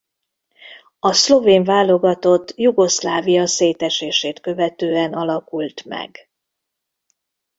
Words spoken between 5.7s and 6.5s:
meg.